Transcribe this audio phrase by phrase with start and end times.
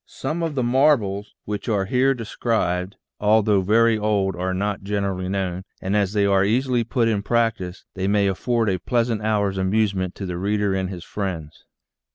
[0.07, 5.63] Some of the marvels which are here described, although very old, are not generally known,
[5.79, 10.15] and as they are easily put in practice they may afford a pleasant hour's amusement
[10.15, 11.65] to the reader and his friends.